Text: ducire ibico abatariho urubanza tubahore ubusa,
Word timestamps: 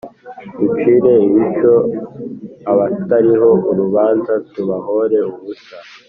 ducire 0.57 1.13
ibico 1.27 1.73
abatariho 2.71 3.49
urubanza 3.69 4.33
tubahore 4.51 5.17
ubusa, 5.31 5.77